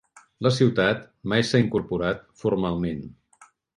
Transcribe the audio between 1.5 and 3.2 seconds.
incorporat formalment.